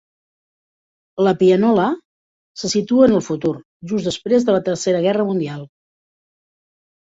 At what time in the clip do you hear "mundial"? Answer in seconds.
5.33-5.67